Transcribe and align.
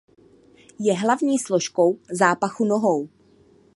Je 0.79 0.93
hlavní 0.93 1.39
složkou 1.39 1.99
zápachu 2.11 2.65
nohou. 2.65 3.09